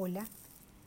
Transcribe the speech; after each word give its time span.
Hola, 0.00 0.24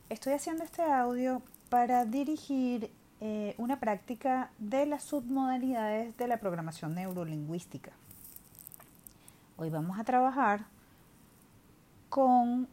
estoy 0.07 0.31
haciendo 0.31 0.63
este 0.63 0.83
audio 0.83 1.41
para 1.67 2.05
dirigir 2.05 2.89
eh, 3.19 3.55
una 3.57 3.77
práctica 3.77 4.51
de 4.57 4.85
las 4.85 5.03
submodalidades 5.03 6.15
de 6.15 6.27
la 6.29 6.37
programación 6.37 6.95
neurolingüística. 6.95 7.91
Hoy 9.57 9.69
vamos 9.69 9.99
a 9.99 10.05
trabajar 10.05 10.63
con 12.07 12.69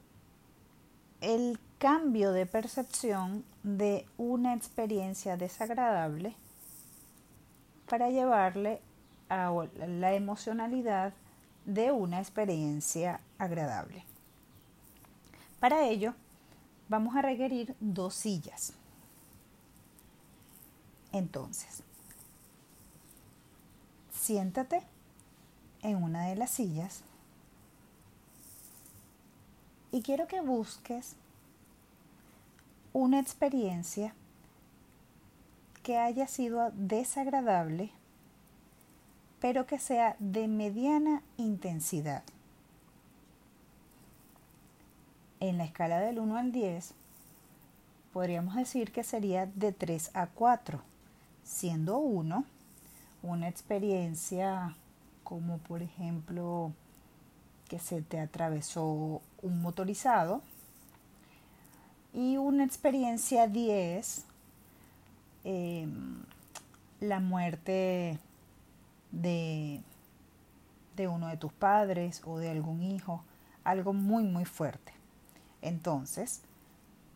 el 1.20 1.58
cambio 1.78 2.30
de 2.30 2.46
percepción 2.46 3.44
de 3.64 4.06
una 4.16 4.54
experiencia 4.54 5.36
desagradable 5.36 6.36
para 7.90 8.10
llevarle 8.10 8.80
a 9.28 9.52
la 9.88 10.14
emocionalidad 10.14 11.14
de 11.64 11.90
una 11.90 12.20
experiencia 12.20 13.18
agradable. 13.38 14.04
Para 15.58 15.84
ello, 15.88 16.14
vamos 16.88 17.16
a 17.16 17.22
requerir 17.22 17.74
dos 17.80 18.14
sillas. 18.14 18.72
Entonces, 21.12 21.82
siéntate 24.12 24.82
en 25.82 26.02
una 26.02 26.26
de 26.26 26.36
las 26.36 26.50
sillas 26.50 27.02
y 29.90 30.02
quiero 30.02 30.26
que 30.26 30.40
busques 30.40 31.16
una 32.92 33.20
experiencia 33.20 34.14
que 35.82 35.96
haya 35.96 36.28
sido 36.28 36.70
desagradable 36.74 37.92
pero 39.40 39.66
que 39.66 39.78
sea 39.78 40.16
de 40.18 40.48
mediana 40.48 41.22
intensidad. 41.36 42.22
En 45.40 45.58
la 45.58 45.64
escala 45.64 46.00
del 46.00 46.18
1 46.18 46.36
al 46.36 46.52
10, 46.52 46.94
podríamos 48.12 48.56
decir 48.56 48.92
que 48.92 49.04
sería 49.04 49.46
de 49.46 49.72
3 49.72 50.10
a 50.14 50.26
4, 50.26 50.80
siendo 51.44 51.98
1 51.98 52.44
una 53.22 53.48
experiencia 53.48 54.76
como 55.24 55.58
por 55.58 55.82
ejemplo 55.82 56.72
que 57.68 57.78
se 57.78 58.00
te 58.00 58.18
atravesó 58.18 59.20
un 59.42 59.60
motorizado 59.60 60.40
y 62.14 62.36
una 62.36 62.64
experiencia 62.64 63.46
10 63.46 64.24
em, 65.44 66.22
la 67.00 67.20
muerte 67.20 68.18
de, 69.12 69.82
de 70.96 71.08
uno 71.08 71.28
de 71.28 71.36
tus 71.36 71.52
padres 71.52 72.22
o 72.24 72.38
de 72.38 72.50
algún 72.50 72.82
hijo, 72.82 73.22
algo 73.64 73.92
muy, 73.92 74.24
muy 74.24 74.44
fuerte. 74.44 74.97
Entonces, 75.62 76.42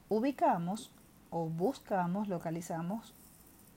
ubicamos 0.08 0.90
o 1.30 1.46
buscamos, 1.46 2.28
localizamos 2.28 3.14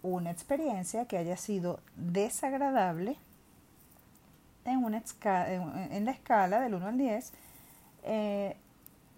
una 0.01 0.31
experiencia 0.31 1.05
que 1.05 1.17
haya 1.17 1.37
sido 1.37 1.79
desagradable 1.95 3.17
en, 4.65 4.83
una 4.83 5.03
en 5.91 6.05
la 6.05 6.11
escala 6.11 6.59
del 6.59 6.75
1 6.75 6.87
al 6.87 6.97
10, 6.97 7.33
eh, 8.03 8.57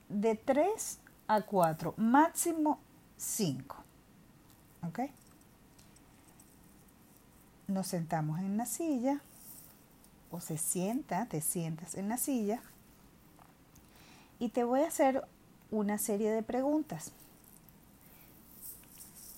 de 0.09 0.35
3 0.35 0.99
a 1.27 1.41
4, 1.41 1.93
máximo 1.97 2.79
5. 3.17 3.75
¿Ok? 4.87 4.99
nos 7.67 7.87
sentamos 7.87 8.39
en 8.39 8.57
la 8.57 8.65
silla 8.65 9.19
o 10.31 10.39
se 10.39 10.57
sienta, 10.57 11.25
te 11.25 11.41
sientas 11.41 11.95
en 11.95 12.09
la 12.09 12.17
silla 12.17 12.61
y 14.39 14.49
te 14.49 14.63
voy 14.63 14.81
a 14.81 14.87
hacer 14.87 15.27
una 15.71 15.97
serie 15.97 16.31
de 16.31 16.43
preguntas 16.43 17.11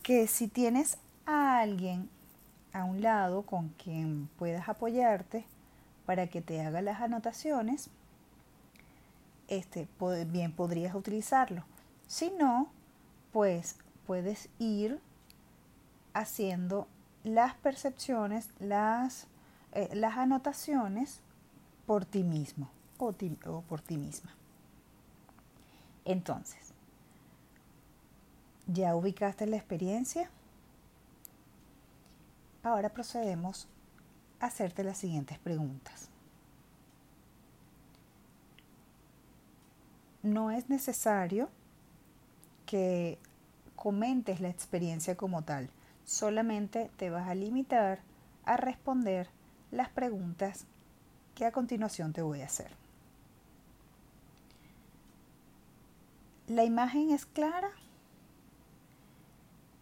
que 0.03 0.27
si 0.27 0.47
tienes 0.47 0.97
a 1.25 1.59
alguien 1.59 2.09
a 2.73 2.83
un 2.83 3.01
lado 3.01 3.43
con 3.43 3.69
quien 3.69 4.29
puedas 4.37 4.69
apoyarte 4.69 5.45
para 6.05 6.27
que 6.27 6.41
te 6.41 6.61
haga 6.61 6.81
las 6.81 7.01
anotaciones, 7.01 7.89
este, 9.47 9.87
bien 10.27 10.51
podrías 10.51 10.95
utilizarlo. 10.95 11.63
Si 12.07 12.31
no, 12.31 12.69
pues 13.31 13.75
puedes 14.07 14.49
ir 14.57 14.99
haciendo 16.13 16.87
las 17.23 17.53
percepciones, 17.55 18.49
las, 18.59 19.27
eh, 19.73 19.89
las 19.93 20.17
anotaciones 20.17 21.19
por 21.85 22.05
ti 22.05 22.23
mismo 22.23 22.69
o, 22.97 23.13
o 23.45 23.61
por 23.61 23.81
ti 23.81 23.97
misma. 23.97 24.38
Entonces, 26.05 26.73
¿ya 28.67 28.95
ubicaste 28.95 29.45
la 29.45 29.57
experiencia? 29.57 30.29
Ahora 32.63 32.89
procedemos 32.89 33.67
a 34.39 34.47
hacerte 34.47 34.83
las 34.83 34.97
siguientes 34.97 35.37
preguntas. 35.39 36.09
No 40.21 40.51
es 40.51 40.69
necesario 40.69 41.49
que 42.65 43.17
comentes 43.75 44.41
la 44.41 44.49
experiencia 44.49 45.15
como 45.15 45.43
tal 45.43 45.69
solamente 46.09 46.89
te 46.97 47.09
vas 47.09 47.27
a 47.29 47.35
limitar 47.35 47.99
a 48.43 48.57
responder 48.57 49.29
las 49.71 49.89
preguntas 49.89 50.65
que 51.35 51.45
a 51.45 51.51
continuación 51.51 52.13
te 52.13 52.21
voy 52.21 52.41
a 52.41 52.47
hacer. 52.47 52.71
¿La 56.49 56.63
imagen 56.63 57.11
es 57.11 57.27
clara? 57.27 57.69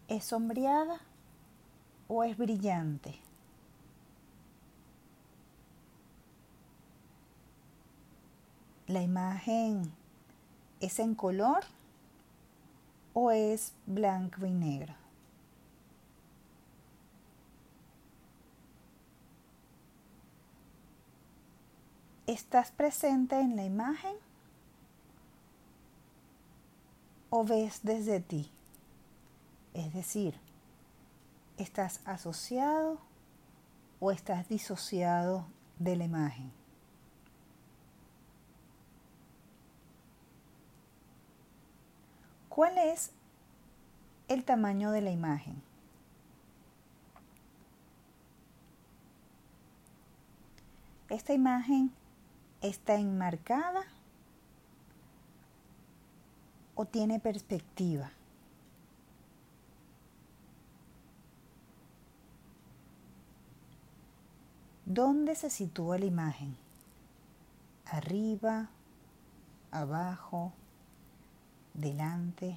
¿Es 0.06 0.24
sombreada 0.24 1.00
o 2.08 2.24
es 2.24 2.36
brillante? 2.36 3.18
¿La 8.86 9.00
imagen 9.00 9.90
es 10.80 10.98
en 10.98 11.14
color 11.14 11.64
o 13.14 13.30
es 13.30 13.72
blanco 13.86 14.44
y 14.44 14.50
negro? 14.50 14.92
¿Estás 22.26 22.72
presente 22.72 23.40
en 23.40 23.56
la 23.56 23.64
imagen 23.64 24.27
o 27.30 27.44
ves 27.44 27.80
desde 27.82 28.20
ti? 28.20 28.50
Es 29.74 29.92
decir, 29.92 30.34
¿estás 31.56 32.00
asociado 32.04 32.98
o 34.00 34.10
estás 34.10 34.48
disociado 34.48 35.46
de 35.78 35.96
la 35.96 36.04
imagen? 36.04 36.52
¿Cuál 42.48 42.76
es 42.78 43.12
el 44.26 44.44
tamaño 44.44 44.90
de 44.90 45.00
la 45.00 45.10
imagen? 45.10 45.62
Esta 51.08 51.32
imagen 51.32 51.92
está 52.60 52.96
enmarcada 52.96 53.84
o 56.78 56.84
tiene 56.84 57.18
perspectiva. 57.18 58.12
¿Dónde 64.86 65.34
se 65.34 65.50
sitúa 65.50 65.98
la 65.98 66.04
imagen? 66.04 66.56
¿Arriba? 67.86 68.68
¿Abajo? 69.72 70.52
¿Delante? 71.74 72.56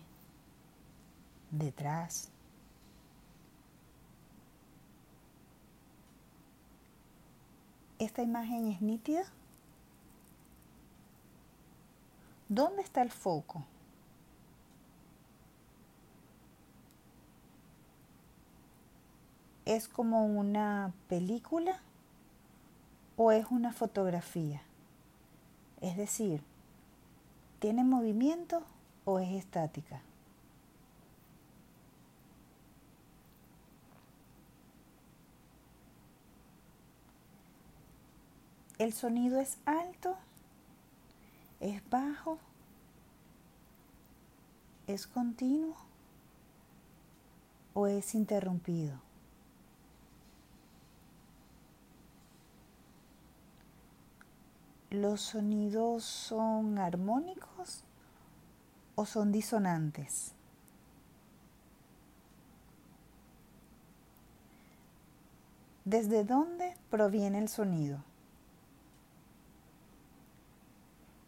¿Detrás? 1.49 2.29
¿Esta 7.97 8.21
imagen 8.21 8.67
es 8.67 8.83
nítida? 8.83 9.23
¿Dónde 12.49 12.83
está 12.83 13.01
el 13.01 13.09
foco? 13.09 13.65
¿Es 19.71 19.87
como 19.87 20.25
una 20.25 20.91
película 21.07 21.79
o 23.15 23.31
es 23.31 23.45
una 23.51 23.71
fotografía? 23.71 24.61
Es 25.79 25.95
decir, 25.95 26.43
¿tiene 27.59 27.85
movimiento 27.85 28.63
o 29.05 29.19
es 29.19 29.29
estática? 29.29 30.01
¿El 38.77 38.91
sonido 38.91 39.39
es 39.39 39.57
alto 39.65 40.17
es 41.61 41.81
bajo, 41.89 42.39
¿Es 44.85 45.07
continuo 45.07 45.77
o 47.73 47.87
es 47.87 48.13
interrumpido? 48.15 49.10
¿Los 54.91 55.21
sonidos 55.21 56.03
son 56.03 56.77
armónicos 56.77 57.85
o 58.95 59.05
son 59.05 59.31
disonantes? 59.31 60.33
¿Desde 65.85 66.25
dónde 66.25 66.75
proviene 66.89 67.39
el 67.39 67.47
sonido? 67.47 68.03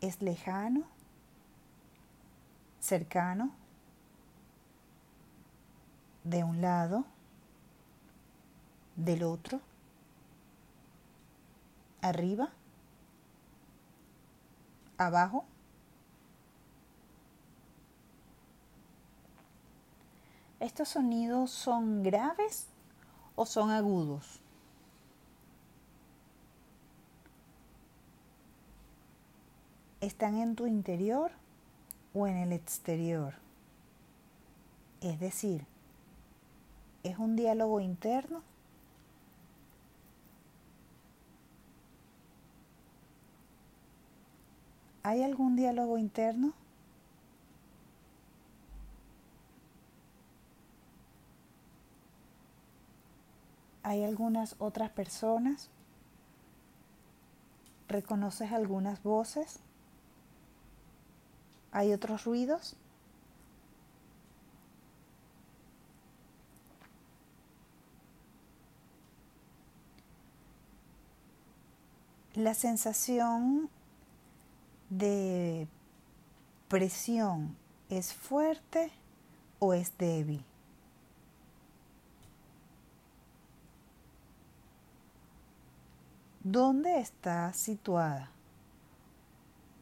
¿Es 0.01 0.21
lejano? 0.21 0.83
¿Cercano? 2.81 3.54
¿De 6.25 6.44
un 6.44 6.60
lado? 6.60 7.06
¿Del 8.98 9.24
otro? 9.24 9.62
¿Arriba? 12.01 12.51
¿Abajo? 15.05 15.45
¿Estos 20.59 20.89
sonidos 20.89 21.51
son 21.51 22.03
graves 22.03 22.67
o 23.35 23.45
son 23.45 23.69
agudos? 23.69 24.39
¿Están 30.00 30.38
en 30.38 30.55
tu 30.55 30.67
interior 30.67 31.31
o 32.13 32.27
en 32.27 32.38
el 32.38 32.53
exterior? 32.53 33.33
Es 35.01 35.19
decir, 35.19 35.65
¿es 37.03 37.17
un 37.19 37.35
diálogo 37.35 37.81
interno? 37.81 38.41
¿Hay 45.03 45.21
algún 45.21 45.57
diálogo 45.57 45.97
interno? 45.97 46.53
¿Hay 53.83 54.05
algunas 54.05 54.55
otras 54.59 54.91
personas? 54.91 55.69
¿Reconoces 57.89 58.53
algunas 58.53 59.03
voces? 59.03 59.59
¿Hay 61.73 61.91
otros 61.91 62.23
ruidos? 62.23 62.77
La 72.35 72.53
sensación 72.53 73.69
de 74.98 75.68
presión 76.68 77.56
es 77.90 78.13
fuerte 78.13 78.92
o 79.60 79.74
es 79.74 79.98
débil. 79.98 80.44
¿Dónde 86.44 87.00
está 87.00 87.54
situada? 87.54 88.30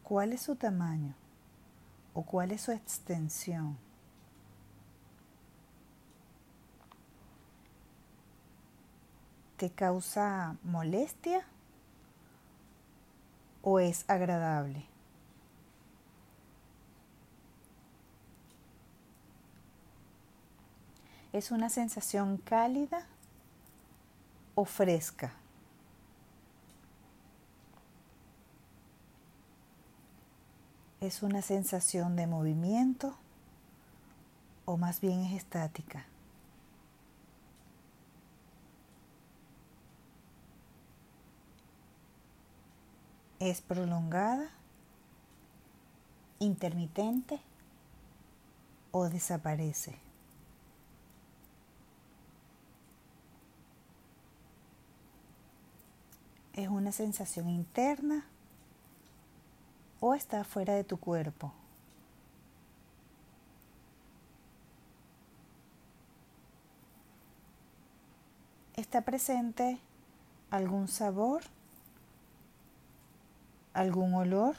¿Cuál 0.03 0.33
es 0.33 0.41
su 0.41 0.55
tamaño? 0.55 1.15
o 2.13 2.23
cuál 2.23 2.51
es 2.51 2.61
su 2.61 2.71
extensión. 2.71 3.77
¿Te 9.57 9.69
causa 9.69 10.55
molestia 10.63 11.45
o 13.61 13.79
es 13.79 14.09
agradable? 14.09 14.90
¿Es 21.33 21.51
una 21.51 21.69
sensación 21.69 22.37
cálida 22.37 23.05
o 24.53 24.65
fresca? 24.65 25.33
¿Es 30.99 31.23
una 31.23 31.41
sensación 31.41 32.17
de 32.17 32.27
movimiento 32.27 33.15
o 34.65 34.75
más 34.75 34.99
bien 34.99 35.23
es 35.23 35.33
estática? 35.33 36.05
¿Es 43.39 43.61
prolongada, 43.61 44.49
intermitente 46.39 47.39
o 48.91 49.09
desaparece? 49.09 50.10
¿Es 56.53 56.67
una 56.67 56.91
sensación 56.91 57.49
interna 57.49 58.25
o 60.01 60.15
está 60.15 60.43
fuera 60.43 60.73
de 60.73 60.83
tu 60.83 60.97
cuerpo. 60.97 61.53
¿Está 68.75 69.01
presente 69.01 69.79
algún 70.49 70.87
sabor? 70.87 71.43
¿Algún 73.73 74.15
olor? 74.15 74.55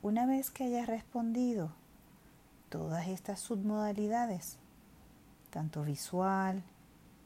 Una 0.00 0.26
vez 0.26 0.50
que 0.50 0.64
hayas 0.64 0.86
respondido 0.86 1.81
todas 2.72 3.06
estas 3.06 3.38
submodalidades, 3.38 4.56
tanto 5.50 5.82
visual, 5.82 6.62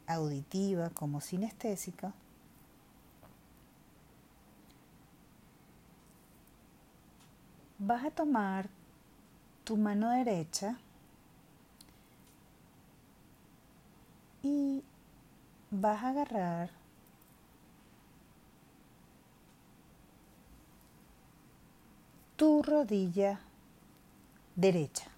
auditiva 0.09 0.91
como 0.91 1.21
sinestésica, 1.21 2.13
vas 7.79 8.05
a 8.05 8.11
tomar 8.11 8.69
tu 9.63 9.77
mano 9.77 10.11
derecha 10.11 10.81
y 14.43 14.83
vas 15.71 16.03
a 16.03 16.09
agarrar 16.09 16.71
tu 22.35 22.65
rodilla 22.65 23.39
derecha. 24.57 25.16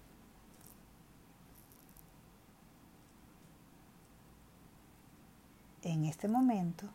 En 5.89 6.05
este 6.05 6.27
momento 6.27 6.87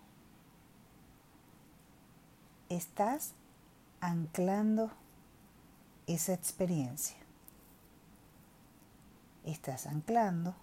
estás 2.68 3.34
anclando 4.00 4.90
esa 6.06 6.32
experiencia. 6.32 7.16
Estás 9.44 9.86
anclando 9.86 10.54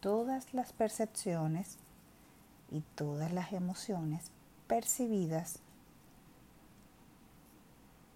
todas 0.00 0.52
las 0.52 0.72
percepciones 0.72 1.78
y 2.70 2.80
todas 2.96 3.32
las 3.32 3.52
emociones 3.52 4.32
percibidas 4.66 5.60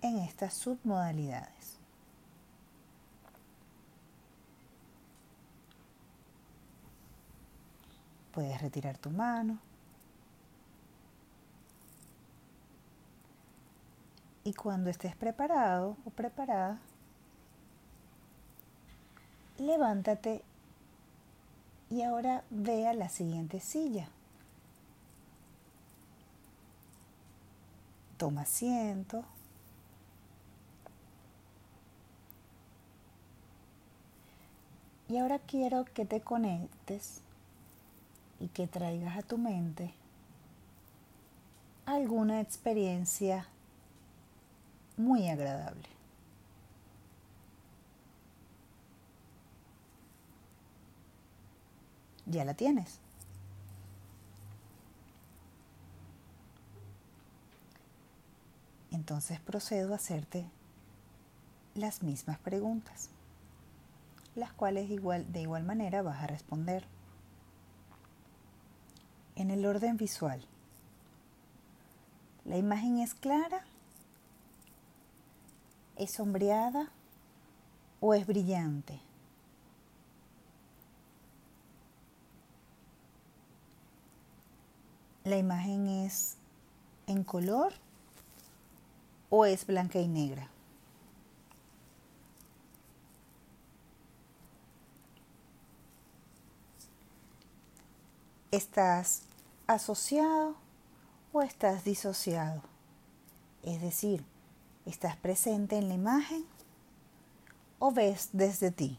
en 0.03 0.19
estas 0.19 0.55
submodalidades. 0.55 1.80
Puedes 8.33 8.61
retirar 8.61 8.99
tu 8.99 9.11
mano. 9.11 9.59
Y 14.45 14.55
cuando 14.55 14.91
estés 14.91 15.15
preparado 15.17 15.97
o 16.05 16.11
preparada, 16.11 16.79
levántate 19.59 20.43
y 21.91 22.03
ahora 22.03 22.45
ve 22.51 22.87
a 22.87 22.95
la 22.95 23.09
siguiente 23.09 23.61
silla. 23.61 24.09
Toma 28.17 28.43
asiento. 28.43 29.25
Y 35.09 35.19
ahora 35.19 35.41
quiero 35.41 35.85
que 35.85 36.05
te 36.05 36.21
conectes 36.21 37.23
y 38.41 38.49
que 38.49 38.67
traigas 38.67 39.19
a 39.19 39.23
tu 39.23 39.39
mente 39.39 39.95
alguna 41.87 42.41
experiencia 42.41 43.47
muy 44.97 45.29
agradable. 45.29 45.89
Ya 52.27 52.45
la 52.45 52.55
tienes. 52.55 53.01
Entonces 58.93 59.41
procedo 59.41 59.93
a 59.93 59.97
hacerte 59.97 60.47
las 61.75 62.03
mismas 62.03 62.39
preguntas, 62.39 63.11
las 64.35 64.53
cuales 64.53 64.91
igual, 64.91 65.31
de 65.33 65.41
igual 65.43 65.65
manera 65.65 66.03
vas 66.03 66.23
a 66.23 66.27
responder. 66.27 66.85
En 69.41 69.51
el 69.51 69.65
orden 69.65 69.97
visual, 69.97 70.45
¿la 72.45 72.59
imagen 72.59 72.99
es 72.99 73.15
clara? 73.15 73.65
¿Es 75.97 76.11
sombreada 76.11 76.91
o 78.01 78.13
es 78.13 78.27
brillante? 78.27 79.01
¿La 85.25 85.39
imagen 85.39 85.89
es 85.89 86.37
en 87.07 87.25
color 87.25 87.73
o 89.31 89.47
es 89.47 89.67
blanca 89.67 90.01
y 90.01 90.09
negra? 90.09 90.51
¿Estás 98.51 99.30
asociado 99.75 100.57
o 101.33 101.43
estás 101.43 101.85
disociado? 101.85 102.63
Es 103.63 103.81
decir, 103.81 104.25
¿estás 104.87 105.17
presente 105.17 105.79
en 105.79 105.89
la 105.89 105.95
imagen 105.95 106.45
o 107.79 107.93
ves 107.93 108.31
desde 108.33 108.71
ti? 108.71 108.99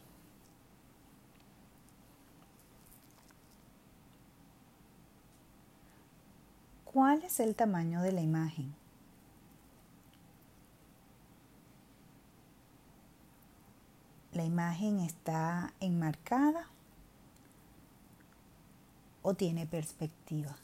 ¿Cuál 6.84 7.22
es 7.22 7.40
el 7.40 7.54
tamaño 7.54 8.02
de 8.02 8.12
la 8.12 8.20
imagen? 8.20 8.74
¿La 14.32 14.44
imagen 14.44 15.00
está 15.00 15.72
enmarcada 15.80 16.66
o 19.22 19.34
tiene 19.34 19.66
perspectiva? 19.66 20.56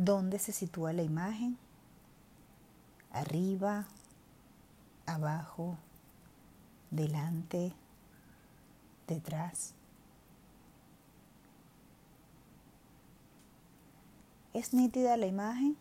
¿Dónde 0.00 0.38
se 0.38 0.52
sitúa 0.52 0.92
la 0.92 1.02
imagen? 1.02 1.58
¿Arriba? 3.10 3.84
¿Abajo? 5.06 5.76
¿Delante? 6.92 7.72
¿Detrás? 9.08 9.74
¿Es 14.54 14.72
nítida 14.72 15.16
la 15.16 15.26
imagen? 15.26 15.76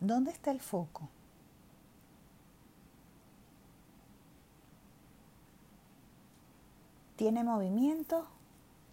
¿Dónde 0.00 0.32
está 0.32 0.50
el 0.50 0.60
foco? 0.60 1.08
¿Tiene 7.16 7.42
movimiento 7.42 8.26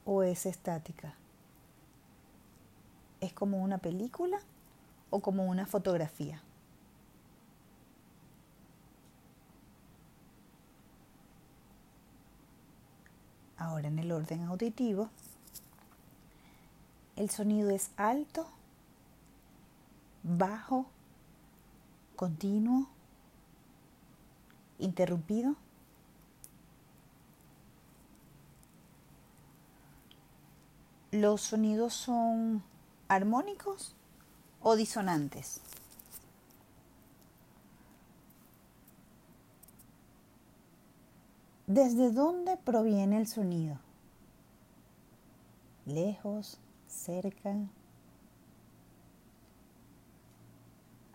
o 0.05 0.24
es 0.24 0.45
estática? 0.45 1.15
¿Es 3.22 3.34
como 3.34 3.62
una 3.62 3.78
película 3.78 4.40
o 5.12 5.20
como 5.20 5.46
una 5.46 5.68
fotografía? 5.68 6.42
Ahora 13.58 13.90
en 13.90 14.00
el 14.00 14.12
orden 14.12 14.42
auditivo, 14.46 15.12
el 17.16 17.30
sonido 17.30 17.70
es 17.70 17.92
alto, 17.96 18.48
bajo 20.24 20.88
continuo, 22.16 22.90
interrumpido. 24.80 25.56
¿Los 31.12 31.42
sonidos 31.42 31.94
son 31.94 32.63
armónicos 33.13 33.96
o 34.62 34.75
disonantes? 34.75 35.62
¿Desde 41.68 42.12
dónde 42.12 42.58
proviene 42.58 43.18
el 43.18 43.27
sonido? 43.27 43.80
¿Lejos? 45.86 46.58
¿Cerca? 46.88 47.56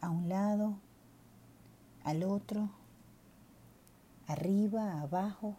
¿A 0.01 0.11
un 0.11 0.29
lado? 0.29 0.77
al 2.07 2.23
otro, 2.23 2.71
arriba, 4.29 5.01
abajo. 5.01 5.57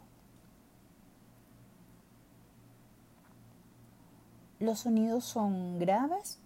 ¿Los 4.60 4.80
sonidos 4.80 5.24
son 5.24 5.78
graves 5.78 6.40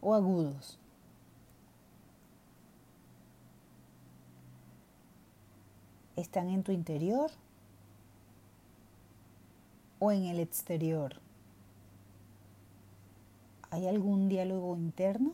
o 0.00 0.14
agudos? 0.14 0.78
¿Están 6.14 6.48
en 6.48 6.62
tu 6.62 6.70
interior 6.70 7.32
o 9.98 10.12
en 10.12 10.26
el 10.26 10.38
exterior? 10.38 11.20
¿Hay 13.70 13.88
algún 13.88 14.28
diálogo 14.28 14.76
interno? 14.76 15.32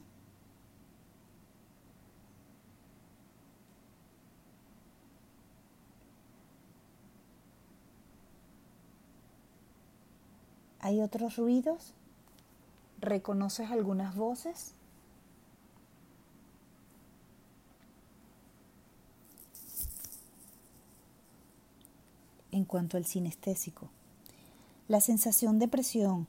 ¿Hay 10.80 11.02
otros 11.02 11.36
ruidos? 11.36 11.94
¿Reconoces 13.02 13.68
algunas 13.72 14.14
voces? 14.14 14.74
En 22.52 22.64
cuanto 22.64 22.96
al 22.96 23.04
sinestésico, 23.04 23.88
¿la 24.86 25.00
sensación 25.00 25.58
de 25.58 25.66
presión 25.66 26.28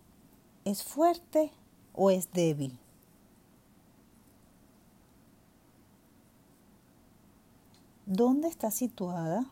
es 0.66 0.84
fuerte 0.84 1.52
o 1.94 2.10
es 2.10 2.32
débil? 2.34 2.80
¿Dónde 8.08 8.48
está 8.48 8.72
situada 8.72 9.46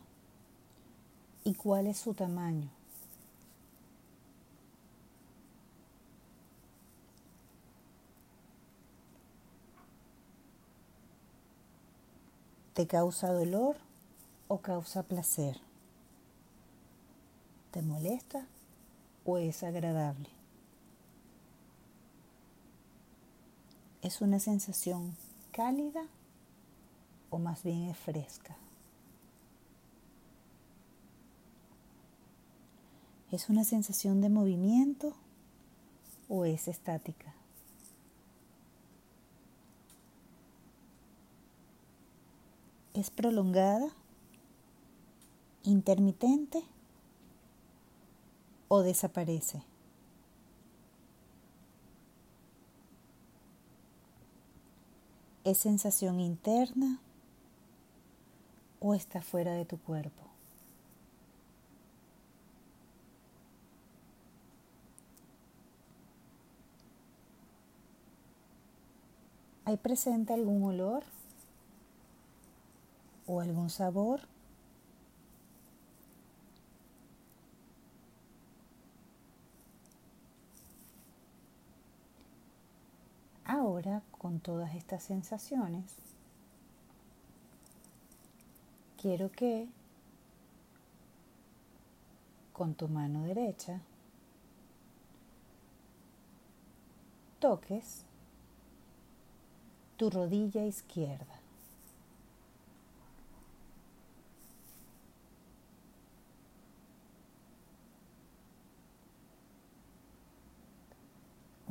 y 1.44 1.54
cuál 1.54 1.86
es 1.86 1.98
su 1.98 2.14
tamaño? 2.14 2.81
¿Te 12.74 12.86
causa 12.86 13.30
dolor 13.30 13.76
o 14.48 14.58
causa 14.62 15.02
placer? 15.02 15.60
¿Te 17.70 17.82
molesta 17.82 18.46
o 19.26 19.36
es 19.36 19.62
agradable? 19.62 20.30
¿Es 24.00 24.22
una 24.22 24.38
sensación 24.38 25.14
cálida 25.52 26.02
o 27.28 27.38
más 27.38 27.62
bien 27.62 27.90
es 27.90 27.98
fresca? 27.98 28.56
¿Es 33.30 33.50
una 33.50 33.64
sensación 33.64 34.22
de 34.22 34.30
movimiento 34.30 35.12
o 36.30 36.46
es 36.46 36.68
estática? 36.68 37.34
Es 42.94 43.10
prolongada, 43.10 43.88
intermitente 45.62 46.62
o 48.68 48.82
desaparece. 48.82 49.62
Es 55.44 55.58
sensación 55.58 56.20
interna 56.20 57.00
o 58.80 58.94
está 58.94 59.22
fuera 59.22 59.52
de 59.54 59.64
tu 59.64 59.78
cuerpo. 59.78 60.22
¿Hay 69.64 69.76
presente 69.76 70.34
algún 70.34 70.62
olor 70.64 71.04
o 73.26 73.40
algún 73.40 73.70
sabor? 73.70 74.20
Ahora, 83.44 84.02
con 84.18 84.40
todas 84.40 84.74
estas 84.74 85.02
sensaciones, 85.02 85.94
quiero 89.00 89.30
que 89.30 89.68
con 92.52 92.74
tu 92.74 92.88
mano 92.88 93.24
derecha 93.24 93.80
toques 97.40 98.04
tu 99.96 100.08
rodilla 100.08 100.64
izquierda. 100.64 101.41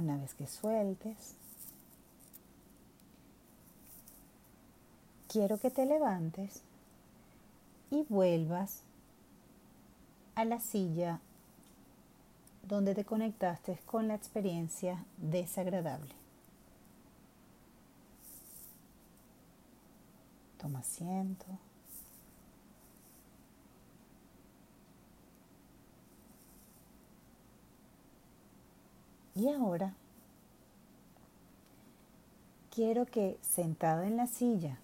Una 0.02 0.18
vez 0.18 0.34
que 0.34 0.48
sueltes, 0.48 1.36
quiero 5.28 5.60
que 5.60 5.70
te 5.70 5.86
levantes 5.86 6.64
y 7.92 8.04
vuelvas 8.10 8.82
a 10.34 10.44
la 10.44 10.60
silla 10.60 11.20
donde 12.68 12.96
te 12.96 13.06
conectaste 13.06 13.78
con 13.86 14.08
la 14.08 14.16
experiencia 14.16 15.06
desagradable. 15.18 16.16
Toma 20.58 20.80
asiento. 20.80 21.46
Y 29.42 29.50
ahora 29.50 29.96
quiero 32.70 33.08
que 33.08 33.40
sentado 33.42 34.04
en 34.04 34.16
la 34.16 34.28
silla 34.28 34.78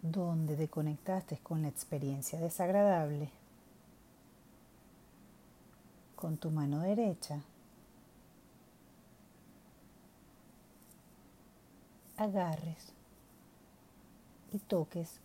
donde 0.00 0.56
te 0.56 0.66
conectaste 0.66 1.36
con 1.42 1.60
la 1.60 1.68
experiencia 1.68 2.40
desagradable, 2.40 3.28
con 6.16 6.38
tu 6.38 6.50
mano 6.50 6.80
derecha, 6.80 7.42
agarres 12.16 12.94
y 14.54 14.58
toques 14.58 15.20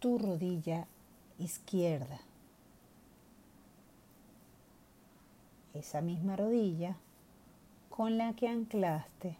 tu 0.00 0.18
rodilla 0.18 0.86
izquierda. 1.38 2.20
Esa 5.78 6.00
misma 6.00 6.36
rodilla 6.36 6.96
con 7.90 8.16
la 8.16 8.32
que 8.32 8.48
anclaste 8.48 9.36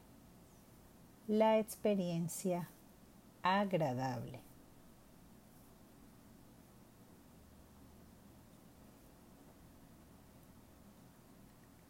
la 1.29 1.59
experiencia 1.59 2.69
agradable. 3.43 4.41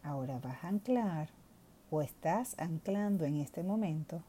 Ahora 0.05 0.39
vas 0.39 0.63
a 0.63 0.69
anclar 0.69 1.29
o 1.91 2.01
estás 2.01 2.57
anclando 2.57 3.25
en 3.25 3.41
este 3.41 3.65
momento 3.65 4.23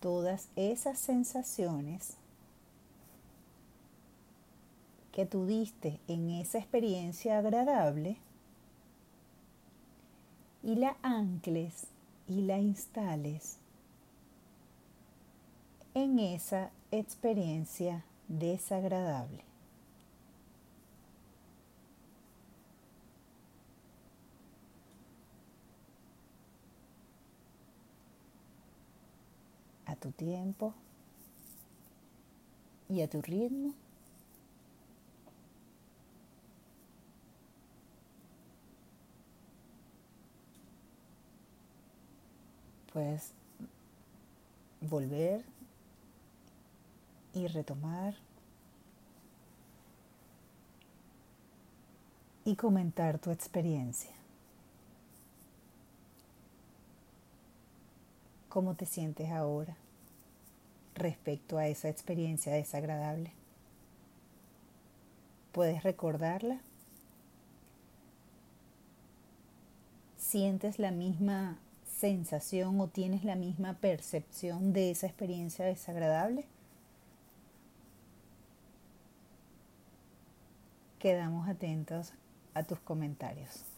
todas 0.00 0.48
esas 0.56 0.98
sensaciones 0.98 2.16
que 5.12 5.26
tú 5.26 5.44
diste 5.44 6.00
en 6.08 6.30
esa 6.30 6.56
experiencia 6.56 7.38
agradable 7.38 8.16
y 10.66 10.74
la 10.74 10.96
ancles 11.02 11.86
y 12.26 12.42
la 12.42 12.58
instales 12.58 13.58
en 15.94 16.18
esa 16.18 16.70
experiencia 16.90 18.04
desagradable. 18.28 19.44
a 29.88 29.94
tu 29.94 30.10
tiempo 30.10 30.74
y 32.88 33.02
a 33.02 33.08
tu 33.08 33.22
ritmo. 33.22 33.72
Puedes 42.96 43.34
volver 44.80 45.44
y 47.34 47.46
retomar 47.46 48.14
y 52.46 52.56
comentar 52.56 53.18
tu 53.18 53.32
experiencia. 53.32 54.12
¿Cómo 58.48 58.76
te 58.76 58.86
sientes 58.86 59.30
ahora 59.30 59.76
respecto 60.94 61.58
a 61.58 61.68
esa 61.68 61.90
experiencia 61.90 62.54
desagradable? 62.54 63.30
¿Puedes 65.52 65.82
recordarla? 65.82 66.60
¿Sientes 70.16 70.78
la 70.78 70.92
misma 70.92 71.58
sensación 71.98 72.80
o 72.80 72.88
tienes 72.88 73.24
la 73.24 73.36
misma 73.36 73.74
percepción 73.74 74.72
de 74.72 74.90
esa 74.90 75.06
experiencia 75.06 75.64
desagradable? 75.64 76.44
Quedamos 80.98 81.48
atentos 81.48 82.12
a 82.54 82.64
tus 82.64 82.80
comentarios. 82.80 83.75